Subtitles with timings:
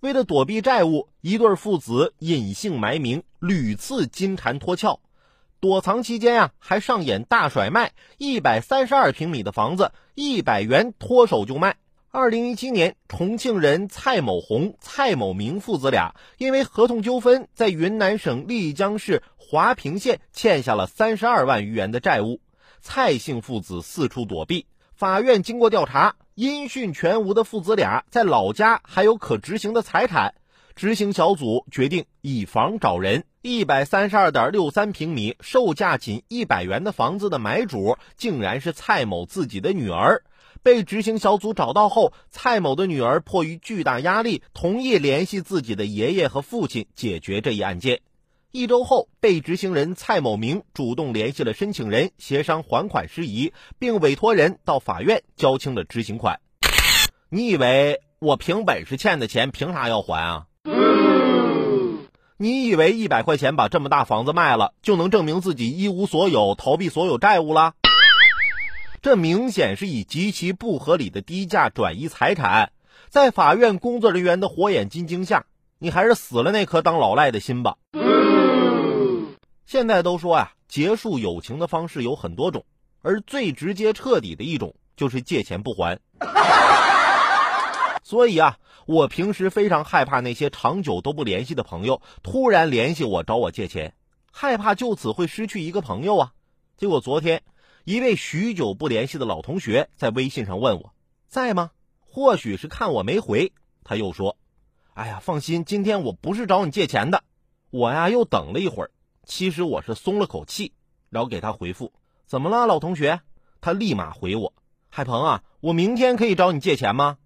[0.00, 5.00] 为了躲避债务，一对父子隐姓埋名，屡次金蝉脱壳。
[5.58, 11.74] 躲藏期间啊，还上演大甩卖，一百三十二平米的房子，一百元脱手就卖。
[12.12, 22.40] 二零一七年，重庆人蔡某红、蔡某明父子俩因为合同纠纷，在云南省丽江市华坪县欠下了三十二万余元的债务。
[22.80, 30.36] 蔡姓父子四处躲避，法院经过调查，音讯全无的父子俩在老家还有可执行的财产。
[30.76, 40.22] 执行小组决定以房找人，一百三十二点六三平米、售价仅一百元的房子的买主，竟然是蔡某自己的女儿。
[40.62, 48.00] 被执行小组找到后，蔡某的女儿迫于巨大压力，同意联系自己的爷爷和父亲解决这一案件。
[48.50, 56.40] 一周后，被执行人蔡某明主动联系了申请人，协商还款事宜，并委托人到法院交清了执行款。
[57.28, 60.46] 你以为我凭本事欠的钱，凭啥要还啊？
[62.38, 67.74] 你以为一百块钱把这么大房子卖了，就能证明自己一无所有、逃避所有债务了？
[69.02, 72.72] 这明显是以极其不合理的低价转移财产。
[73.10, 75.44] 在法院工作人员的火眼金睛下，
[75.78, 77.76] 你还是死了那颗当老赖的心吧。
[79.68, 82.64] 现在都说呀，结束友情的方式有很多种，
[83.02, 86.00] 而最直接彻底的一种就是借钱不还。
[88.02, 93.92] 所以啊，我平时非常害怕那些长久都不联系的朋友突然联系我找我借钱，
[94.32, 96.32] 害怕就此会失去一个朋友啊。
[96.78, 97.42] 结果昨天，
[97.84, 100.94] 一位许久不联系的老同学在微信上问我
[101.28, 101.72] 在吗？
[102.00, 103.52] 或许是看我没回，
[103.84, 104.38] 他又说
[104.96, 107.22] ：“哎呀，放心，今天我不是找你借钱的。”
[107.68, 108.90] 我呀又等了一会儿，
[109.28, 110.72] 其实我是松了口气，
[111.10, 111.92] 然后给他回复
[112.26, 113.20] ：“怎么了，老同学？”
[113.60, 114.54] 他立马回我
[114.88, 117.18] ：“海鹏啊，我明天可以找你借钱吗？”